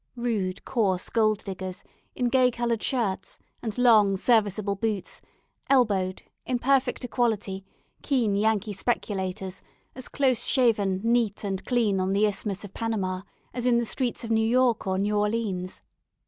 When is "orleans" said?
15.15-15.83